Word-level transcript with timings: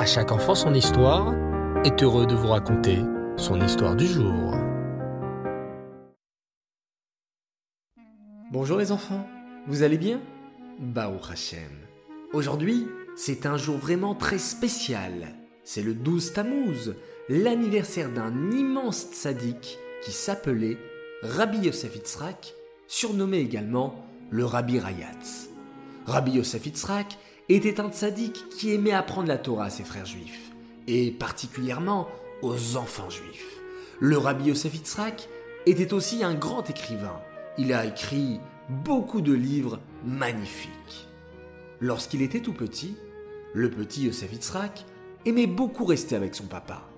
À 0.00 0.06
chaque 0.06 0.32
enfant 0.32 0.54
son 0.54 0.72
histoire 0.72 1.34
est 1.84 2.02
heureux 2.02 2.24
de 2.24 2.34
vous 2.34 2.48
raconter 2.48 3.00
son 3.36 3.60
histoire 3.60 3.94
du 3.94 4.06
jour. 4.06 4.54
Bonjour 8.50 8.78
les 8.78 8.92
enfants, 8.92 9.28
vous 9.66 9.82
allez 9.82 9.98
bien? 9.98 10.22
Bao 10.78 11.18
Hachem. 11.30 11.68
Aujourd'hui, 12.32 12.86
c'est 13.14 13.44
un 13.44 13.58
jour 13.58 13.76
vraiment 13.76 14.14
très 14.14 14.38
spécial. 14.38 15.34
C'est 15.64 15.82
le 15.82 15.92
12 15.92 16.32
Tammuz, 16.32 16.94
l'anniversaire 17.28 18.10
d'un 18.10 18.52
immense 18.52 19.06
tzaddik 19.12 19.78
qui 20.02 20.12
s'appelait 20.12 20.78
Rabbi 21.20 21.58
Yosef 21.58 21.94
Yitzhak, 21.96 22.54
surnommé 22.88 23.36
également 23.40 24.02
le 24.30 24.46
Rabbi 24.46 24.78
Rayatz. 24.78 25.50
Rabbi 26.06 26.30
Yosef 26.30 26.64
Yitzhak 26.64 27.18
était 27.50 27.80
un 27.80 27.90
tzaddik 27.90 28.48
qui 28.50 28.72
aimait 28.72 28.92
apprendre 28.92 29.28
la 29.28 29.38
Torah 29.38 29.64
à 29.64 29.70
ses 29.70 29.82
frères 29.84 30.06
juifs, 30.06 30.52
et 30.86 31.10
particulièrement 31.10 32.08
aux 32.42 32.76
enfants 32.76 33.10
juifs. 33.10 33.60
Le 33.98 34.16
Rabbi 34.16 34.44
Yosef 34.46 34.74
Yitzhak 34.74 35.28
était 35.66 35.92
aussi 35.92 36.22
un 36.22 36.34
grand 36.34 36.68
écrivain. 36.70 37.20
Il 37.58 37.72
a 37.72 37.84
écrit 37.84 38.40
beaucoup 38.68 39.20
de 39.20 39.32
livres 39.32 39.80
magnifiques. 40.04 41.08
Lorsqu'il 41.80 42.22
était 42.22 42.40
tout 42.40 42.52
petit, 42.52 42.96
le 43.52 43.68
petit 43.68 44.04
Yosef 44.04 44.32
Yitzhak 44.32 44.84
aimait 45.26 45.46
beaucoup 45.46 45.84
rester 45.84 46.14
avec 46.16 46.34
son 46.34 46.46
papa. 46.46 46.88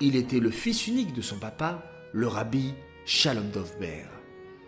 Il 0.00 0.14
était 0.14 0.40
le 0.40 0.50
fils 0.50 0.86
unique 0.88 1.14
de 1.14 1.22
son 1.22 1.38
papa, 1.38 1.82
le 2.12 2.26
rabbi 2.28 2.74
Shalom 3.06 3.48
Dovber. 3.50 4.04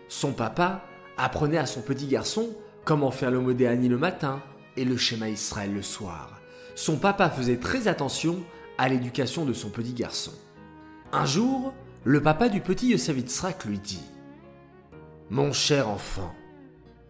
Son 0.07 0.33
papa 0.33 0.85
apprenait 1.17 1.57
à 1.57 1.65
son 1.65 1.81
petit 1.81 2.07
garçon 2.07 2.49
comment 2.83 3.11
faire 3.11 3.31
le 3.31 3.39
Modéani 3.39 3.89
le 3.89 3.97
matin 3.97 4.41
et 4.77 4.85
le 4.85 4.97
schéma 4.97 5.29
Israël 5.29 5.73
le 5.73 5.81
soir. 5.81 6.41
Son 6.75 6.97
papa 6.97 7.29
faisait 7.29 7.57
très 7.57 7.87
attention 7.87 8.43
à 8.77 8.89
l'éducation 8.89 9.45
de 9.45 9.53
son 9.53 9.69
petit 9.69 9.93
garçon. 9.93 10.33
Un 11.11 11.25
jour, 11.25 11.73
le 12.03 12.21
papa 12.21 12.49
du 12.49 12.61
petit 12.61 12.89
Yosef 12.89 13.15
lui 13.65 13.79
dit 13.79 14.03
Mon 15.29 15.53
cher 15.53 15.89
enfant, 15.89 16.33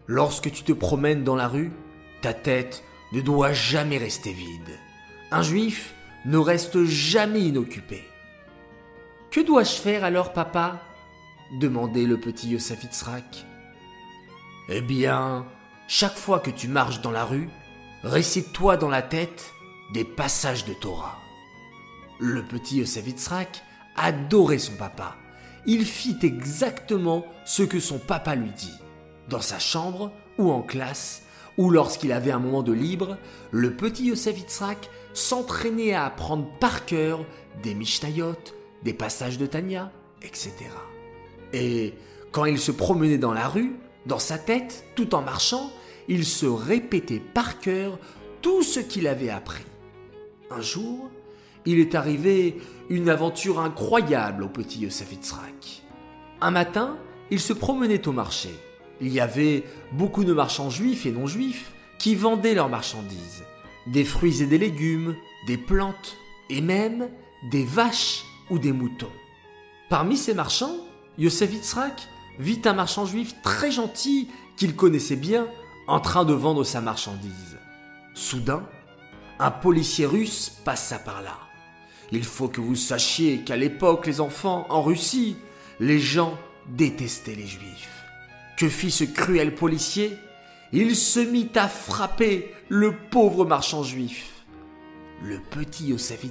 lorsque 0.06 0.50
tu 0.52 0.62
te 0.62 0.72
promènes 0.72 1.24
dans 1.24 1.36
la 1.36 1.48
rue, 1.48 1.72
ta 2.22 2.32
tête 2.32 2.84
ne 3.12 3.20
doit 3.20 3.52
jamais 3.52 3.98
rester 3.98 4.32
vide. 4.32 4.78
Un 5.30 5.42
juif 5.42 5.94
ne 6.24 6.38
reste 6.38 6.84
jamais 6.84 7.42
inoccupé. 7.42 8.04
Que 9.30 9.40
dois-je 9.40 9.74
faire 9.74 10.04
alors, 10.04 10.32
papa? 10.32 10.80
demandait 11.60 12.04
le 12.04 12.18
petit 12.18 12.48
Yosef 12.48 12.84
Eh 14.68 14.80
bien, 14.80 15.46
chaque 15.88 16.16
fois 16.16 16.40
que 16.40 16.50
tu 16.50 16.66
marches 16.66 17.00
dans 17.00 17.12
la 17.12 17.24
rue, 17.24 17.48
récite-toi 18.02 18.76
dans 18.76 18.88
la 18.88 19.02
tête 19.02 19.52
des 19.94 20.04
passages 20.04 20.64
de 20.64 20.74
Torah. 20.74 21.16
Le 22.18 22.42
petit 22.42 22.78
Yosef 22.78 23.04
adorait 23.96 24.58
son 24.58 24.74
papa. 24.74 25.14
Il 25.64 25.84
fit 25.84 26.18
exactement 26.22 27.24
ce 27.44 27.62
que 27.62 27.78
son 27.78 27.98
papa 27.98 28.34
lui 28.34 28.50
dit. 28.50 28.74
Dans 29.28 29.40
sa 29.40 29.58
chambre 29.58 30.10
ou 30.38 30.50
en 30.50 30.62
classe, 30.62 31.22
ou 31.56 31.70
lorsqu'il 31.70 32.12
avait 32.12 32.32
un 32.32 32.38
moment 32.40 32.62
de 32.62 32.72
libre, 32.72 33.16
le 33.52 33.74
petit 33.74 34.06
Yosef 34.06 34.36
s'entraînait 35.14 35.94
à 35.94 36.04
apprendre 36.04 36.48
par 36.58 36.84
cœur 36.84 37.24
des 37.62 37.74
Mishnayot, 37.74 38.36
des 38.82 38.92
passages 38.92 39.38
de 39.38 39.46
Tanya, 39.46 39.92
etc. 40.22 40.52
Et 41.52 41.94
quand 42.32 42.44
il 42.44 42.58
se 42.58 42.72
promenait 42.72 43.18
dans 43.18 43.32
la 43.32 43.48
rue, 43.48 43.76
dans 44.06 44.18
sa 44.18 44.38
tête, 44.38 44.84
tout 44.94 45.14
en 45.14 45.22
marchant, 45.22 45.70
il 46.08 46.24
se 46.24 46.46
répétait 46.46 47.20
par 47.20 47.58
cœur 47.58 47.98
tout 48.40 48.62
ce 48.62 48.80
qu'il 48.80 49.08
avait 49.08 49.30
appris. 49.30 49.64
Un 50.50 50.60
jour, 50.60 51.10
il 51.64 51.80
est 51.80 51.96
arrivé 51.96 52.56
une 52.88 53.08
aventure 53.08 53.58
incroyable 53.58 54.44
au 54.44 54.48
petit 54.48 54.80
Yosef 54.80 55.12
Un 56.40 56.50
matin, 56.52 56.96
il 57.30 57.40
se 57.40 57.52
promenait 57.52 58.06
au 58.06 58.12
marché. 58.12 58.50
Il 59.00 59.12
y 59.12 59.18
avait 59.18 59.64
beaucoup 59.92 60.24
de 60.24 60.32
marchands 60.32 60.70
juifs 60.70 61.04
et 61.04 61.10
non 61.10 61.26
juifs 61.26 61.72
qui 61.98 62.14
vendaient 62.14 62.54
leurs 62.54 62.68
marchandises. 62.68 63.42
Des 63.88 64.04
fruits 64.04 64.42
et 64.42 64.46
des 64.46 64.58
légumes, 64.58 65.16
des 65.48 65.58
plantes 65.58 66.16
et 66.48 66.60
même 66.60 67.08
des 67.50 67.64
vaches 67.64 68.24
ou 68.50 68.58
des 68.60 68.72
moutons. 68.72 69.10
Parmi 69.88 70.16
ces 70.16 70.34
marchands, 70.34 70.76
Yosef 71.18 71.50
vit 72.38 72.60
un 72.64 72.72
marchand 72.72 73.06
juif 73.06 73.34
très 73.42 73.70
gentil 73.70 74.28
qu'il 74.56 74.76
connaissait 74.76 75.16
bien 75.16 75.46
en 75.86 76.00
train 76.00 76.24
de 76.24 76.32
vendre 76.32 76.64
sa 76.64 76.80
marchandise. 76.80 77.58
Soudain, 78.14 78.66
un 79.38 79.50
policier 79.50 80.06
russe 80.06 80.50
passa 80.64 80.98
par 80.98 81.22
là. 81.22 81.38
Il 82.12 82.24
faut 82.24 82.48
que 82.48 82.60
vous 82.60 82.76
sachiez 82.76 83.40
qu'à 83.40 83.56
l'époque, 83.56 84.06
les 84.06 84.20
enfants, 84.20 84.66
en 84.70 84.82
Russie, 84.82 85.36
les 85.80 85.98
gens 85.98 86.38
détestaient 86.68 87.34
les 87.34 87.46
juifs. 87.46 88.04
Que 88.56 88.68
fit 88.68 88.90
ce 88.90 89.04
cruel 89.04 89.54
policier? 89.54 90.16
Il 90.72 90.96
se 90.96 91.20
mit 91.20 91.50
à 91.54 91.68
frapper 91.68 92.54
le 92.68 92.94
pauvre 93.10 93.44
marchand 93.44 93.82
juif. 93.82 94.44
Le 95.22 95.38
petit 95.38 95.86
Yosef 95.88 96.24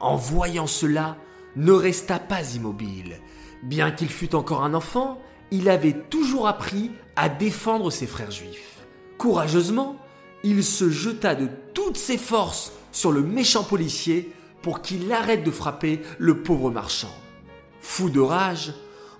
en 0.00 0.16
voyant 0.16 0.66
cela, 0.66 1.16
ne 1.56 1.72
resta 1.72 2.18
pas 2.18 2.54
immobile. 2.54 3.18
Bien 3.62 3.90
qu'il 3.90 4.08
fût 4.08 4.34
encore 4.34 4.62
un 4.62 4.74
enfant, 4.74 5.18
il 5.50 5.68
avait 5.68 5.92
toujours 6.10 6.48
appris 6.48 6.90
à 7.16 7.28
défendre 7.28 7.90
ses 7.90 8.06
frères 8.06 8.30
juifs. 8.30 8.86
Courageusement, 9.18 9.96
il 10.44 10.62
se 10.62 10.90
jeta 10.90 11.34
de 11.34 11.48
toutes 11.74 11.96
ses 11.96 12.18
forces 12.18 12.72
sur 12.92 13.12
le 13.12 13.22
méchant 13.22 13.64
policier 13.64 14.32
pour 14.62 14.82
qu'il 14.82 15.12
arrête 15.12 15.44
de 15.44 15.50
frapper 15.50 16.00
le 16.18 16.42
pauvre 16.42 16.70
marchand. 16.70 17.14
Fou 17.80 18.10
de 18.10 18.20
rage, 18.20 18.74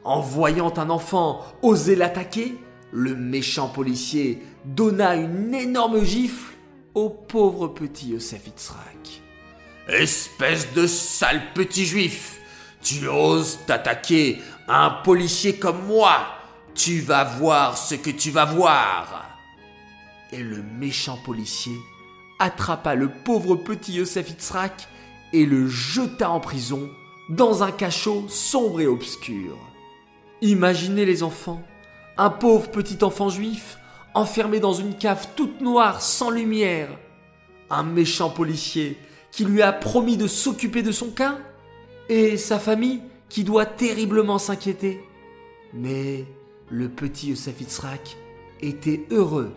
en 0.05 0.21
voyant 0.21 0.73
un 0.77 0.91
enfant 0.91 1.45
oser 1.63 1.97
l'attaquer, 1.97 2.55
le 2.93 3.15
méchant 3.15 3.69
policier 3.69 4.43
donna 4.65 5.17
une 5.17 5.55
énorme 5.55 6.03
gifle 6.05 6.55
au 6.95 7.11
pauvre 7.11 7.69
petit 7.69 8.11
Yosef 8.11 8.43
Espèce 9.89 10.73
de 10.73 10.87
sale 10.87 11.43
petit 11.55 11.85
juif, 11.85 12.41
tu 12.87 13.09
oses 13.09 13.59
t'attaquer 13.67 14.41
à 14.69 14.87
un 14.87 14.91
policier 15.03 15.59
comme 15.59 15.87
moi. 15.87 16.19
Tu 16.75 17.01
vas 17.01 17.25
voir 17.25 17.77
ce 17.77 17.97
que 17.97 18.11
tu 18.11 18.31
vas 18.31 18.45
voir. 18.45 19.27
Et 20.31 20.43
le 20.43 20.63
méchant 20.63 21.19
policier 21.25 21.77
attrapa 22.39 22.95
le 22.95 23.09
pauvre 23.09 23.57
petit 23.57 23.95
Yosef 23.95 24.31
Itzrak 24.31 24.89
et 25.33 25.47
le 25.47 25.67
jeta 25.67 26.31
en 26.31 26.39
prison 26.39 26.89
dans 27.29 27.65
un 27.65 27.73
cachot 27.73 28.27
sombre 28.29 28.81
et 28.81 28.87
obscur. 28.87 29.59
Imaginez 30.41 31.07
les 31.07 31.25
enfants, 31.25 31.63
un 32.17 32.31
pauvre 32.31 32.71
petit 32.71 33.03
enfant 33.03 33.31
juif 33.31 33.79
enfermé 34.15 34.61
dans 34.61 34.75
une 34.75 34.95
cave 34.95 35.27
toute 35.35 35.61
noire 35.61 36.03
sans 36.03 36.31
lumière, 36.31 36.91
un 37.69 37.83
méchant 37.83 38.31
policier 38.31 38.97
qui 39.33 39.45
lui 39.45 39.61
a 39.63 39.73
promis 39.73 40.17
de 40.17 40.29
s'occuper 40.29 40.83
de 40.83 40.93
son 40.93 41.11
cas 41.11 41.39
et 42.09 42.37
sa 42.37 42.59
famille 42.59 43.01
qui 43.29 43.45
doit 43.45 43.67
terriblement 43.67 44.39
s'inquiéter. 44.39 45.01
Mais 45.75 46.25
le 46.71 46.89
petit 46.89 47.29
Yosef 47.29 47.61
Itzrak 47.61 48.17
était 48.61 49.07
heureux 49.11 49.53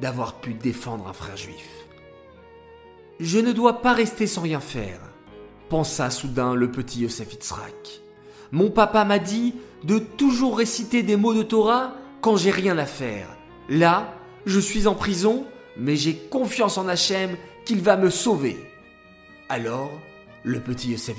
d'avoir 0.00 0.40
pu 0.40 0.54
défendre 0.54 1.06
un 1.06 1.12
frère 1.12 1.36
juif. 1.36 1.86
Je 3.20 3.38
ne 3.38 3.52
dois 3.52 3.80
pas 3.80 3.92
rester 3.92 4.26
sans 4.26 4.42
rien 4.42 4.60
faire, 4.60 5.00
pensa 5.68 6.10
soudain 6.10 6.54
le 6.54 6.70
petit 6.70 7.00
Yosef 7.00 7.32
Itzrak. 7.32 8.00
Mon 8.50 8.70
papa 8.70 9.04
m'a 9.04 9.18
dit 9.18 9.54
de 9.84 9.98
toujours 9.98 10.58
réciter 10.58 11.02
des 11.02 11.16
mots 11.16 11.34
de 11.34 11.42
Torah 11.42 11.94
quand 12.20 12.36
j'ai 12.36 12.50
rien 12.50 12.78
à 12.78 12.86
faire. 12.86 13.28
Là, 13.68 14.14
je 14.46 14.60
suis 14.60 14.86
en 14.86 14.94
prison, 14.94 15.46
mais 15.76 15.96
j'ai 15.96 16.14
confiance 16.16 16.78
en 16.78 16.88
Hachem 16.88 17.36
qu'il 17.64 17.80
va 17.80 17.96
me 17.96 18.10
sauver. 18.10 18.58
Alors, 19.48 19.90
le 20.42 20.60
petit 20.60 20.90
Yosef 20.90 21.18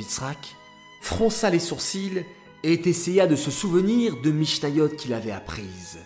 fronça 1.05 1.51
les 1.51 1.59
sourcils 1.59 2.25
et 2.63 2.89
essaya 2.89 3.27
de 3.27 3.35
se 3.35 3.51
souvenir 3.51 4.19
de 4.21 4.31
Mishnayot 4.31 4.89
qu'il 4.89 5.13
avait 5.13 5.31
apprises. 5.31 5.99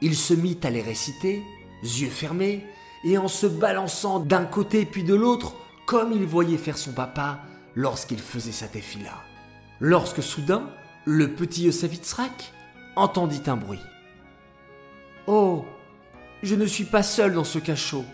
Il 0.00 0.16
se 0.16 0.32
mit 0.32 0.58
à 0.62 0.70
les 0.70 0.80
réciter, 0.80 1.42
yeux 1.82 2.08
fermés, 2.08 2.64
et 3.04 3.18
en 3.18 3.28
se 3.28 3.46
balançant 3.46 4.18
d'un 4.18 4.46
côté 4.46 4.86
puis 4.86 5.04
de 5.04 5.14
l'autre, 5.14 5.54
comme 5.86 6.12
il 6.12 6.24
voyait 6.24 6.56
faire 6.56 6.78
son 6.78 6.92
papa 6.92 7.40
lorsqu'il 7.74 8.18
faisait 8.18 8.50
sa 8.50 8.66
tefila. 8.66 9.12
Lorsque 9.78 10.22
soudain, 10.22 10.70
le 11.04 11.28
petit 11.34 11.64
Yosef 11.64 11.92
entendit 12.96 13.42
un 13.46 13.56
bruit. 13.56 13.82
Oh, 15.26 15.66
je 16.42 16.54
ne 16.54 16.64
suis 16.64 16.84
pas 16.84 17.02
seul 17.02 17.34
dans 17.34 17.44
ce 17.44 17.58
cachot, 17.58 18.06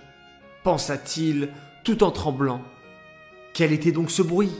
pensa-t-il 0.64 1.50
tout 1.84 2.02
en 2.02 2.10
tremblant. 2.10 2.62
Quel 3.54 3.72
était 3.72 3.92
donc 3.92 4.10
ce 4.10 4.22
bruit? 4.22 4.50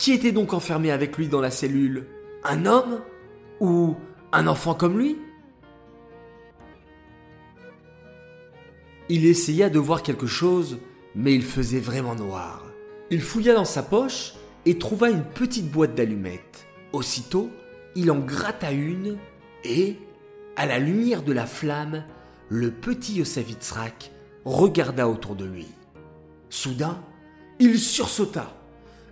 Qui 0.00 0.12
était 0.12 0.32
donc 0.32 0.54
enfermé 0.54 0.90
avec 0.90 1.18
lui 1.18 1.28
dans 1.28 1.42
la 1.42 1.50
cellule? 1.50 2.06
Un 2.42 2.64
homme 2.64 3.02
Ou 3.60 3.96
un 4.32 4.46
enfant 4.46 4.74
comme 4.74 4.98
lui? 4.98 5.18
Il 9.10 9.26
essaya 9.26 9.68
de 9.68 9.78
voir 9.78 10.02
quelque 10.02 10.26
chose, 10.26 10.78
mais 11.14 11.34
il 11.34 11.42
faisait 11.42 11.80
vraiment 11.80 12.14
noir. 12.14 12.64
Il 13.10 13.20
fouilla 13.20 13.52
dans 13.52 13.66
sa 13.66 13.82
poche 13.82 14.34
et 14.64 14.78
trouva 14.78 15.10
une 15.10 15.22
petite 15.22 15.70
boîte 15.70 15.94
d'allumettes. 15.94 16.66
Aussitôt, 16.92 17.50
il 17.94 18.10
en 18.10 18.20
gratta 18.20 18.72
une 18.72 19.18
et, 19.64 19.98
à 20.56 20.64
la 20.64 20.78
lumière 20.78 21.22
de 21.22 21.32
la 21.32 21.44
flamme, 21.44 22.04
le 22.48 22.70
petit 22.70 23.16
Yosavitzrak 23.16 24.12
regarda 24.46 25.08
autour 25.08 25.36
de 25.36 25.44
lui. 25.44 25.66
Soudain, 26.48 27.02
il 27.58 27.78
sursauta. 27.78 28.59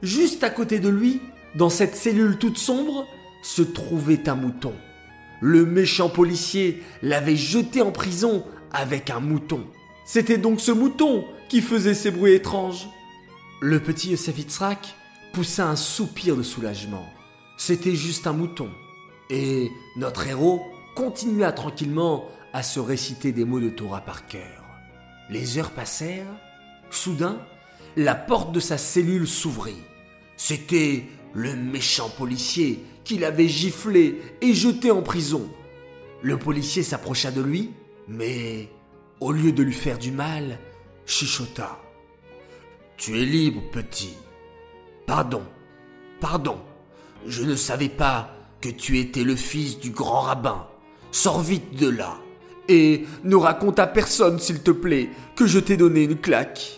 Juste 0.02 0.44
à 0.44 0.50
côté 0.50 0.78
de 0.78 0.88
lui, 0.88 1.20
dans 1.54 1.70
cette 1.70 1.96
cellule 1.96 2.38
toute 2.38 2.58
sombre, 2.58 3.06
se 3.42 3.62
trouvait 3.62 4.28
un 4.28 4.34
mouton. 4.34 4.74
Le 5.40 5.64
méchant 5.64 6.08
policier 6.08 6.82
l'avait 7.02 7.36
jeté 7.36 7.82
en 7.82 7.92
prison 7.92 8.44
avec 8.72 9.10
un 9.10 9.20
mouton. 9.20 9.64
C'était 10.04 10.38
donc 10.38 10.60
ce 10.60 10.72
mouton 10.72 11.24
qui 11.48 11.60
faisait 11.60 11.94
ces 11.94 12.10
bruits 12.10 12.34
étranges. 12.34 12.88
Le 13.60 13.80
petit 13.80 14.10
Yosavitzrak 14.10 14.94
poussa 15.32 15.68
un 15.68 15.76
soupir 15.76 16.36
de 16.36 16.42
soulagement. 16.42 17.06
C'était 17.56 17.94
juste 17.94 18.26
un 18.26 18.32
mouton. 18.32 18.70
Et 19.30 19.70
notre 19.96 20.26
héros 20.26 20.62
continua 20.94 21.52
tranquillement 21.52 22.24
à 22.52 22.62
se 22.62 22.80
réciter 22.80 23.32
des 23.32 23.44
mots 23.44 23.60
de 23.60 23.68
Torah 23.68 24.00
par 24.00 24.26
cœur. 24.26 24.64
Les 25.30 25.58
heures 25.58 25.70
passèrent. 25.70 26.26
Soudain, 26.90 27.38
la 27.98 28.14
porte 28.14 28.52
de 28.52 28.60
sa 28.60 28.78
cellule 28.78 29.26
s'ouvrit. 29.26 29.82
C'était 30.36 31.04
le 31.34 31.56
méchant 31.56 32.08
policier 32.08 32.84
qui 33.02 33.18
l'avait 33.18 33.48
giflé 33.48 34.22
et 34.40 34.54
jeté 34.54 34.92
en 34.92 35.02
prison. 35.02 35.50
Le 36.22 36.38
policier 36.38 36.84
s'approcha 36.84 37.32
de 37.32 37.42
lui, 37.42 37.72
mais 38.06 38.68
au 39.18 39.32
lieu 39.32 39.50
de 39.50 39.64
lui 39.64 39.72
faire 39.72 39.98
du 39.98 40.12
mal, 40.12 40.60
chuchota. 41.06 41.80
Tu 42.96 43.20
es 43.20 43.24
libre, 43.24 43.62
petit. 43.72 44.14
Pardon, 45.04 45.42
pardon, 46.20 46.58
je 47.26 47.42
ne 47.42 47.56
savais 47.56 47.88
pas 47.88 48.32
que 48.60 48.68
tu 48.68 48.98
étais 48.98 49.24
le 49.24 49.34
fils 49.34 49.80
du 49.80 49.90
grand 49.90 50.20
rabbin. 50.20 50.68
Sors 51.10 51.40
vite 51.40 51.74
de 51.74 51.88
là. 51.88 52.18
Et 52.68 53.06
ne 53.24 53.34
raconte 53.34 53.80
à 53.80 53.88
personne, 53.88 54.38
s'il 54.38 54.62
te 54.62 54.70
plaît, 54.70 55.10
que 55.34 55.46
je 55.46 55.58
t'ai 55.58 55.76
donné 55.76 56.04
une 56.04 56.20
claque. 56.20 56.77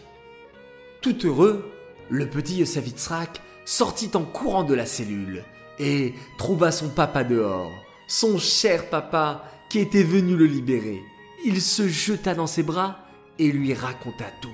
Tout 1.00 1.26
heureux, 1.26 1.72
le 2.10 2.28
petit 2.28 2.56
Yosavitzrak 2.56 3.40
sortit 3.64 4.10
en 4.14 4.22
courant 4.22 4.64
de 4.64 4.74
la 4.74 4.84
cellule 4.84 5.44
et 5.78 6.12
trouva 6.36 6.72
son 6.72 6.90
papa 6.90 7.24
dehors, 7.24 7.72
son 8.06 8.38
cher 8.38 8.90
papa 8.90 9.44
qui 9.70 9.78
était 9.78 10.02
venu 10.02 10.36
le 10.36 10.44
libérer. 10.44 11.00
Il 11.44 11.62
se 11.62 11.88
jeta 11.88 12.34
dans 12.34 12.46
ses 12.46 12.62
bras 12.62 12.98
et 13.38 13.50
lui 13.50 13.72
raconta 13.72 14.26
tout. 14.42 14.50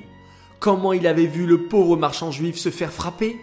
Comment 0.60 0.93
il 0.93 1.08
avait 1.08 1.26
vu 1.26 1.46
le 1.46 1.64
pauvre 1.64 1.96
marchand 1.96 2.31
juif 2.31 2.56
se 2.56 2.70
faire 2.70 2.93
frapper 2.93 3.37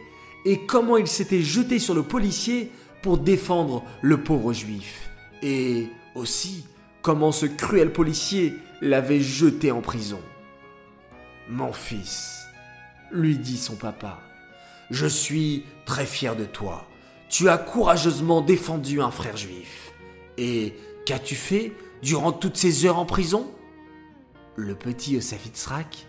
et 0.46 0.60
comment 0.66 0.96
il 0.96 1.08
s'était 1.08 1.42
jeté 1.42 1.80
sur 1.80 1.94
le 1.94 2.04
policier 2.04 2.72
pour 3.02 3.18
défendre 3.18 3.84
le 4.02 4.24
pauvre 4.24 4.54
juif. 4.54 5.10
Et 5.42 5.88
aussi 6.16 6.66
comment 7.02 7.34
ce 7.34 7.48
cruel 7.48 7.92
policier 7.92 8.54
l'avait 8.82 9.20
jeté 9.20 9.72
en 9.72 9.82
prison. 9.82 10.22
Mon 11.50 11.74
fils, 11.74 12.43
lui 13.14 13.38
dit 13.38 13.58
son 13.58 13.76
papa, 13.76 14.20
je 14.90 15.06
suis 15.06 15.66
très 15.86 16.06
fier 16.06 16.36
de 16.36 16.46
toi. 16.46 16.88
Tu 17.30 17.50
as 17.50 17.58
courageusement 17.58 18.42
défendu 18.42 19.02
un 19.02 19.12
frère 19.12 19.38
juif. 19.38 19.94
Et 20.38 20.76
qu'as-tu 21.06 21.36
fait 21.36 21.74
durant 22.02 22.32
toutes 22.32 22.58
ces 22.58 22.86
heures 22.86 23.00
en 23.00 23.06
prison? 23.06 23.52
Le 24.56 24.76
petit 24.76 25.14
Yosafitzrak 25.14 26.08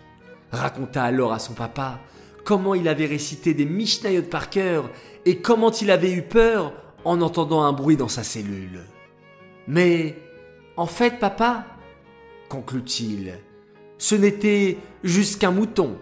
raconta 0.51 1.03
alors 1.03 1.33
à 1.33 1.39
son 1.39 1.53
papa 1.53 1.99
comment 2.45 2.75
il 2.75 2.87
avait 2.87 3.07
récité 3.07 3.53
des 3.53 3.65
Mishnayot 3.65 4.23
par 4.23 4.49
cœur 4.49 4.89
et 5.25 5.39
comment 5.39 5.71
il 5.71 5.91
avait 5.91 6.11
eu 6.11 6.21
peur 6.21 6.73
en 7.03 7.21
entendant 7.21 7.63
un 7.63 7.73
bruit 7.73 7.97
dans 7.97 8.07
sa 8.07 8.23
cellule. 8.23 8.81
Mais, 9.67 10.15
en 10.77 10.85
fait, 10.85 11.19
papa, 11.19 11.65
conclut-il, 12.47 13.39
ce 13.97 14.15
n'était 14.15 14.77
juste 15.03 15.41
qu'un 15.41 15.51
mouton. 15.51 15.97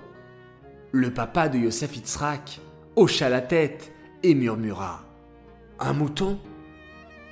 Le 0.96 1.12
papa 1.12 1.50
de 1.50 1.58
Yosef 1.58 1.98
Itzrak 1.98 2.62
hocha 2.96 3.28
la 3.28 3.42
tête 3.42 3.92
et 4.22 4.36
murmura 4.36 5.02
Un 5.80 5.94
mouton? 5.94 6.38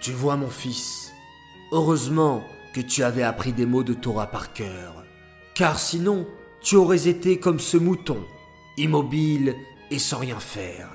Tu 0.02 0.14
vois, 0.14 0.36
mon 0.36 0.50
fils, 0.50 1.14
heureusement 1.72 2.42
que 2.74 2.82
tu 2.82 3.04
avais 3.04 3.22
appris 3.22 3.54
des 3.54 3.68
mots 3.68 3.84
de 3.84 3.94
Torah 3.94 4.26
par 4.26 4.54
cœur, 4.54 5.06
car 5.54 5.78
sinon 5.78 6.26
tu 6.64 6.76
aurais 6.76 7.08
été 7.08 7.38
comme 7.38 7.60
ce 7.60 7.78
mouton, 7.78 8.18
immobile 8.78 9.56
et 9.92 10.00
sans 10.00 10.18
rien 10.18 10.40
faire. 10.40 10.90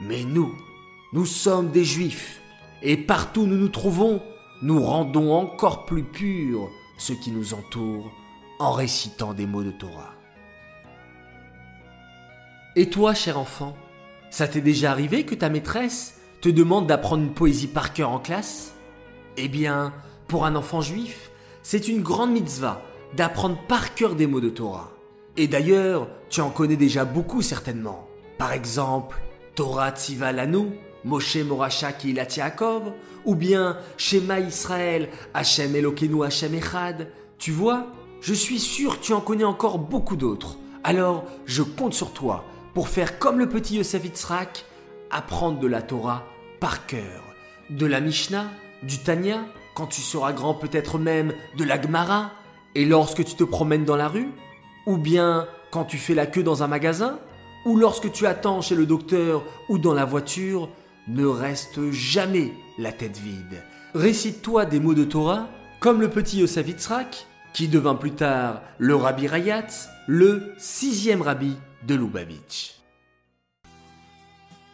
Mais 0.00 0.24
nous, 0.24 0.52
nous 1.12 1.26
sommes 1.26 1.70
des 1.70 1.84
juifs, 1.84 2.42
et 2.82 2.96
partout 2.96 3.42
où 3.42 3.46
nous 3.46 3.56
nous 3.56 3.68
trouvons, 3.68 4.20
nous 4.62 4.82
rendons 4.82 5.32
encore 5.32 5.86
plus 5.86 6.02
pur 6.02 6.70
ce 6.98 7.12
qui 7.12 7.30
nous 7.30 7.54
entoure 7.54 8.10
en 8.58 8.72
récitant 8.72 9.32
des 9.32 9.46
mots 9.46 9.62
de 9.62 9.70
Torah. 9.70 10.19
Et 12.76 12.88
toi, 12.88 13.14
cher 13.14 13.36
enfant, 13.36 13.76
ça 14.30 14.46
t'est 14.46 14.60
déjà 14.60 14.92
arrivé 14.92 15.24
que 15.24 15.34
ta 15.34 15.48
maîtresse 15.48 16.20
te 16.40 16.48
demande 16.48 16.86
d'apprendre 16.86 17.24
une 17.24 17.34
poésie 17.34 17.66
par 17.66 17.92
cœur 17.92 18.10
en 18.10 18.20
classe? 18.20 18.74
Eh 19.36 19.48
bien, 19.48 19.92
pour 20.28 20.46
un 20.46 20.54
enfant 20.54 20.80
juif, 20.80 21.32
c'est 21.62 21.88
une 21.88 22.00
grande 22.00 22.30
mitzvah 22.30 22.80
d'apprendre 23.16 23.58
par 23.66 23.94
cœur 23.94 24.14
des 24.14 24.28
mots 24.28 24.40
de 24.40 24.50
Torah. 24.50 24.92
Et 25.36 25.48
d'ailleurs, 25.48 26.06
tu 26.28 26.42
en 26.42 26.50
connais 26.50 26.76
déjà 26.76 27.04
beaucoup 27.04 27.42
certainement. 27.42 28.06
Par 28.38 28.52
exemple, 28.52 29.20
Torah 29.56 29.90
Tziva 29.90 30.30
Lanu, 30.30 30.68
Moshe 31.04 31.38
Moracha 31.38 31.92
Kilat 31.92 32.36
Yaakov, 32.36 32.92
ou 33.24 33.34
bien 33.34 33.78
Shema 33.96 34.38
Israël, 34.38 35.08
Hashem 35.34 35.74
Elokeinu 35.74 36.22
Hashem 36.22 36.54
Echad. 36.54 37.08
Tu 37.36 37.50
vois, 37.50 37.88
je 38.20 38.32
suis 38.32 38.60
sûr 38.60 39.00
que 39.00 39.06
tu 39.06 39.12
en 39.12 39.20
connais 39.20 39.42
encore 39.42 39.80
beaucoup 39.80 40.14
d'autres. 40.14 40.56
Alors, 40.84 41.24
je 41.46 41.62
compte 41.62 41.94
sur 41.94 42.12
toi 42.12 42.44
pour 42.74 42.88
faire 42.88 43.18
comme 43.18 43.38
le 43.38 43.48
petit 43.48 43.76
Yosef 43.76 44.02
apprendre 45.10 45.58
de 45.58 45.66
la 45.66 45.82
Torah 45.82 46.24
par 46.60 46.86
cœur. 46.86 47.22
De 47.70 47.86
la 47.86 48.00
Mishnah, 48.00 48.46
du 48.82 48.98
Tanya, 48.98 49.44
quand 49.74 49.86
tu 49.86 50.00
seras 50.00 50.32
grand 50.32 50.54
peut-être 50.54 50.98
même 50.98 51.32
de 51.56 51.64
la 51.64 51.80
Gemara, 51.80 52.32
et 52.74 52.84
lorsque 52.84 53.24
tu 53.24 53.34
te 53.34 53.44
promènes 53.44 53.84
dans 53.84 53.96
la 53.96 54.08
rue, 54.08 54.30
ou 54.86 54.96
bien 54.96 55.48
quand 55.70 55.84
tu 55.84 55.98
fais 55.98 56.14
la 56.14 56.26
queue 56.26 56.42
dans 56.42 56.62
un 56.62 56.68
magasin, 56.68 57.18
ou 57.64 57.76
lorsque 57.76 58.10
tu 58.12 58.26
attends 58.26 58.60
chez 58.60 58.74
le 58.74 58.86
docteur 58.86 59.42
ou 59.68 59.78
dans 59.78 59.94
la 59.94 60.04
voiture, 60.04 60.68
ne 61.08 61.26
reste 61.26 61.90
jamais 61.90 62.52
la 62.78 62.92
tête 62.92 63.18
vide. 63.18 63.62
Récite-toi 63.94 64.64
des 64.66 64.80
mots 64.80 64.94
de 64.94 65.04
Torah, 65.04 65.48
comme 65.80 66.00
le 66.00 66.08
petit 66.08 66.38
Yosef 66.38 66.66
qui 67.52 67.68
devint 67.68 67.96
plus 67.96 68.12
tard 68.12 68.62
le 68.78 68.94
Rabbi 68.94 69.26
Rayatz, 69.26 69.88
le 70.06 70.54
sixième 70.58 71.22
rabbi 71.22 71.56
de 71.86 71.94
Lubavitch. 71.94 72.76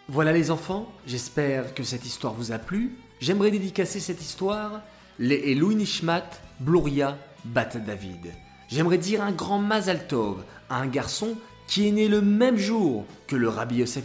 Voilà 0.08 0.32
les 0.32 0.50
enfants, 0.50 0.92
j'espère 1.06 1.74
que 1.74 1.82
cette 1.82 2.06
histoire 2.06 2.32
vous 2.32 2.52
a 2.52 2.58
plu. 2.58 2.96
J'aimerais 3.20 3.50
dédicacer 3.50 3.98
cette 3.98 4.20
histoire 4.20 4.82
les 5.18 5.50
Elou 5.50 5.72
Nishmat 5.72 6.28
Bluria 6.60 7.18
Bat 7.44 7.76
David. 7.84 8.32
J'aimerais 8.68 8.98
dire 8.98 9.22
un 9.22 9.32
grand 9.32 9.58
Mazal 9.58 10.06
Tov 10.06 10.44
à 10.68 10.76
un 10.76 10.86
garçon 10.86 11.36
qui 11.66 11.88
est 11.88 11.92
né 11.92 12.08
le 12.08 12.20
même 12.20 12.56
jour 12.56 13.04
que 13.26 13.36
le 13.36 13.48
Rabbi 13.48 13.76
Yosef. 13.76 14.04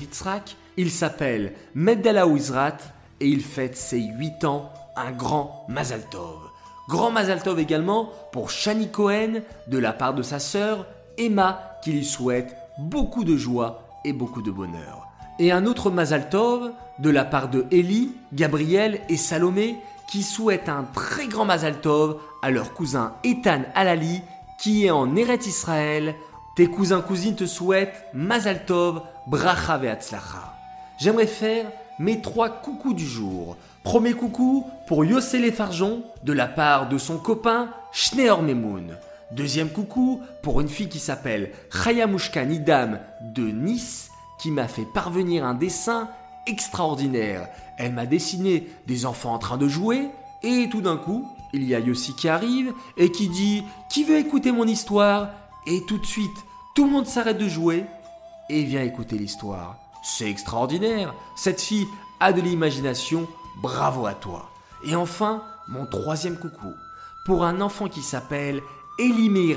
Il 0.78 0.90
s'appelle 0.90 1.54
Meddala 1.76 2.28
Oizrat 2.28 2.78
et 3.20 3.28
il 3.28 3.44
fête 3.44 3.78
ses 3.78 4.02
8 4.02 4.46
ans, 4.46 4.72
un 4.96 5.12
grand 5.12 5.66
Mazal 5.70 6.04
Tov. 6.10 6.50
Grand 6.90 7.12
Mazal 7.12 7.44
Tov 7.44 7.60
également 7.60 8.12
pour 8.32 8.50
Shani 8.50 8.90
Cohen 8.90 9.42
de 9.68 9.78
la 9.78 9.94
part 9.94 10.14
de 10.14 10.24
sa 10.24 10.40
sœur 10.40 10.88
Emma 11.18 11.78
qui 11.84 11.92
lui 11.92 12.06
souhaite 12.06 12.56
beaucoup 12.78 13.24
de 13.24 13.38
joie 13.38 13.84
et 14.04 14.14
beaucoup 14.14 14.42
de 14.42 14.52
bonheur. 14.52 15.08
Et 15.40 15.52
un 15.52 15.66
autre 15.66 15.90
Mazal 15.90 16.30
Tov 16.30 16.72
de 17.00 17.10
la 17.10 17.26
part 17.26 17.50
de 17.50 17.66
Ellie, 17.72 18.12
Gabriel 18.34 19.02
et 19.10 19.18
Salomé 19.18 19.78
qui 20.08 20.24
souhaitent 20.24 20.70
un 20.70 20.84
très 20.84 21.28
grand 21.28 21.46
Mazal 21.46 21.80
Tov 21.80 22.20
à 22.42 22.52
leur 22.52 22.74
cousin 22.74 23.14
Ethan 23.24 23.62
Alali 23.76 24.22
qui 24.60 24.86
est 24.86 24.92
en 24.92 25.16
Eret 25.16 25.40
Israël. 25.46 26.16
Tes 26.56 26.68
cousins 26.68 27.02
cousines 27.02 27.36
te 27.36 27.46
souhaitent 27.46 28.04
Mazal 28.14 28.66
Tov, 28.66 29.02
Bracha 29.28 29.78
Ve'atzlacha. 29.78 30.54
J'aimerais 31.00 31.28
faire 31.28 31.66
mes 31.98 32.22
trois 32.22 32.50
coucous 32.50 32.94
du 32.94 33.06
jour. 33.06 33.56
Premier 33.84 34.14
coucou 34.14 34.68
pour 34.88 35.06
Yossele 35.06 35.52
Farjon 35.52 36.04
de 36.24 36.34
la 36.34 36.48
part 36.48 36.90
de 36.90 36.98
son 36.98 37.18
copain 37.18 37.70
Schneor 37.92 38.44
Memoun. 38.44 38.96
Deuxième 39.32 39.70
coucou 39.70 40.22
pour 40.42 40.60
une 40.60 40.68
fille 40.68 40.90
qui 40.90 41.00
s'appelle 41.00 41.54
Chayamushka 41.72 42.44
Nidam 42.44 43.00
de 43.22 43.44
Nice 43.44 44.12
qui 44.40 44.52
m'a 44.52 44.68
fait 44.68 44.86
parvenir 44.94 45.46
un 45.46 45.54
dessin 45.54 46.10
extraordinaire. 46.48 47.48
Elle 47.78 47.94
m'a 47.94 48.06
dessiné 48.06 48.68
des 48.88 49.06
enfants 49.06 49.34
en 49.34 49.40
train 49.40 49.58
de 49.58 49.70
jouer 49.70 50.10
et 50.44 50.68
tout 50.70 50.82
d'un 50.82 50.98
coup, 50.98 51.26
il 51.54 51.64
y 51.64 51.74
a 51.74 51.80
Yossi 51.80 52.14
qui 52.14 52.28
arrive 52.28 52.74
et 52.98 53.12
qui 53.12 53.30
dit 53.30 53.64
Qui 53.90 54.04
veut 54.04 54.18
écouter 54.18 54.52
mon 54.52 54.66
histoire? 54.66 55.30
Et 55.66 55.86
tout 55.88 56.00
de 56.00 56.06
suite, 56.06 56.30
tout 56.76 56.86
le 56.86 56.92
monde 56.92 57.06
s'arrête 57.06 57.38
de 57.38 57.48
jouer 57.48 57.86
et 58.50 58.64
viens 58.64 58.84
écouter 58.84 59.18
l'histoire. 59.18 59.78
C'est 60.04 60.30
extraordinaire, 60.30 61.14
cette 61.38 61.62
fille 61.62 61.86
a 62.20 62.34
de 62.34 62.42
l'imagination, 62.42 63.28
bravo 63.62 64.08
à 64.08 64.14
toi. 64.14 64.50
Et 64.84 64.96
enfin, 64.96 65.44
mon 65.68 65.86
troisième 65.86 66.38
coucou, 66.38 66.74
pour 67.26 67.46
un 67.46 67.62
enfant 67.62 67.88
qui 67.88 68.02
s'appelle 68.02 68.62
Elie 69.02 69.56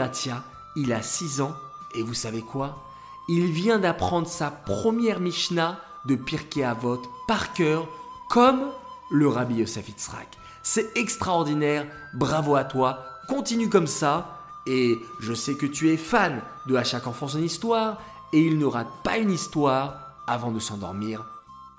il 0.74 0.92
a 0.94 1.02
6 1.02 1.42
ans, 1.42 1.54
et 1.94 2.02
vous 2.02 2.14
savez 2.14 2.40
quoi? 2.40 2.82
Il 3.28 3.52
vient 3.52 3.78
d'apprendre 3.78 4.26
sa 4.26 4.50
première 4.50 5.20
Mishnah 5.20 5.78
de 6.06 6.16
Pirkei 6.16 6.64
Avot 6.64 7.02
par 7.28 7.52
cœur, 7.52 7.86
comme 8.30 8.70
le 9.10 9.28
Rabbi 9.28 9.56
Yosef 9.56 9.86
Yitzhak. 9.86 10.38
C'est 10.62 10.96
extraordinaire, 10.96 11.86
bravo 12.14 12.56
à 12.56 12.64
toi, 12.64 13.04
continue 13.28 13.68
comme 13.68 13.86
ça, 13.86 14.38
et 14.66 14.98
je 15.20 15.34
sais 15.34 15.56
que 15.56 15.66
tu 15.66 15.92
es 15.92 15.98
fan 15.98 16.40
de 16.66 16.76
À 16.76 16.82
chaque 16.82 17.06
enfant 17.06 17.28
son 17.28 17.42
histoire, 17.42 17.98
et 18.32 18.40
il 18.40 18.58
ne 18.58 18.64
rate 18.64 19.02
pas 19.02 19.18
une 19.18 19.30
histoire 19.30 19.96
avant 20.26 20.52
de 20.52 20.58
s'endormir. 20.58 21.22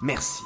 Merci. 0.02 0.44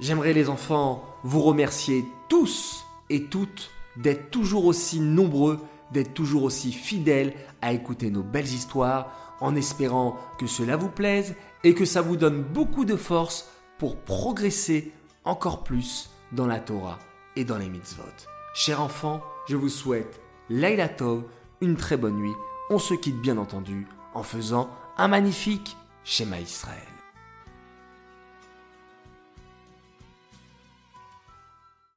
J'aimerais 0.00 0.32
les 0.32 0.48
enfants 0.48 1.04
vous 1.22 1.42
remercier 1.42 2.04
tous 2.28 2.84
et 3.10 3.26
toutes 3.26 3.70
d'être 3.96 4.30
toujours 4.30 4.66
aussi 4.66 5.00
nombreux, 5.00 5.60
d'être 5.92 6.14
toujours 6.14 6.44
aussi 6.44 6.72
fidèles 6.72 7.34
à 7.62 7.72
écouter 7.72 8.10
nos 8.10 8.22
belles 8.22 8.46
histoires, 8.46 9.36
en 9.40 9.54
espérant 9.54 10.16
que 10.38 10.46
cela 10.46 10.76
vous 10.76 10.88
plaise 10.88 11.34
et 11.64 11.74
que 11.74 11.84
ça 11.84 12.02
vous 12.02 12.16
donne 12.16 12.42
beaucoup 12.42 12.84
de 12.84 12.96
force 12.96 13.48
pour 13.78 13.96
progresser 13.96 14.92
encore 15.24 15.62
plus 15.64 16.10
dans 16.32 16.46
la 16.46 16.60
Torah 16.60 16.98
et 17.36 17.44
dans 17.44 17.58
les 17.58 17.68
mitzvot. 17.68 18.02
Chers 18.54 18.80
enfants, 18.80 19.22
je 19.48 19.56
vous 19.56 19.68
souhaite 19.68 20.20
Laila 20.48 20.88
Tov, 20.88 21.24
une 21.60 21.76
très 21.76 21.96
bonne 21.96 22.16
nuit. 22.16 22.34
On 22.70 22.78
se 22.78 22.94
quitte 22.94 23.20
bien 23.20 23.36
entendu 23.36 23.86
en 24.14 24.22
faisant 24.22 24.70
un 24.96 25.08
magnifique 25.08 25.76
schéma 26.04 26.40
Israël. 26.40 26.95